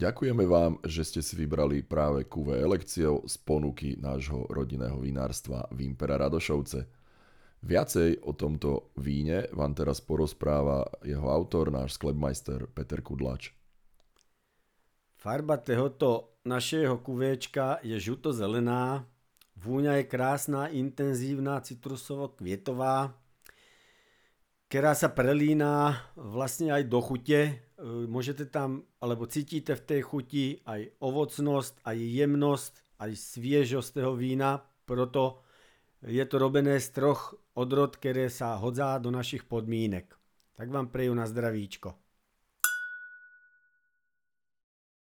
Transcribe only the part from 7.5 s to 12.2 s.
Viacej o tomto víne vám teraz porozpráva jeho autor, náš